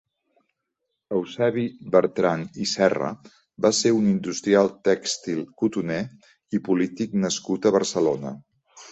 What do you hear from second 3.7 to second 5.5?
ser un industrial tèxtil